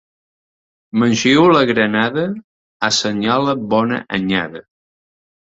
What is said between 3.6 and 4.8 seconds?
bona anyada.